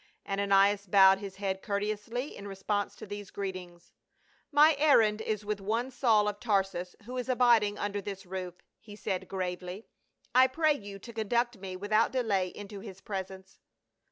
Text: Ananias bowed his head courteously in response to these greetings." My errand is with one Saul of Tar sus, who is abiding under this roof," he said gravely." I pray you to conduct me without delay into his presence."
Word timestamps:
Ananias 0.27 0.87
bowed 0.87 1.19
his 1.19 1.35
head 1.35 1.61
courteously 1.61 2.35
in 2.35 2.47
response 2.47 2.95
to 2.95 3.05
these 3.05 3.29
greetings." 3.29 3.91
My 4.51 4.75
errand 4.79 5.21
is 5.21 5.45
with 5.45 5.61
one 5.61 5.91
Saul 5.91 6.27
of 6.27 6.39
Tar 6.39 6.63
sus, 6.63 6.95
who 7.05 7.17
is 7.17 7.29
abiding 7.29 7.77
under 7.77 8.01
this 8.01 8.25
roof," 8.25 8.63
he 8.79 8.95
said 8.95 9.27
gravely." 9.27 9.85
I 10.33 10.47
pray 10.47 10.73
you 10.73 10.97
to 10.97 11.13
conduct 11.13 11.59
me 11.59 11.75
without 11.75 12.11
delay 12.11 12.47
into 12.47 12.79
his 12.79 12.99
presence." 12.99 13.59